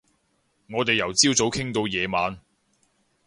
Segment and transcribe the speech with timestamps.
[0.71, 2.39] 我哋由朝早傾到夜晚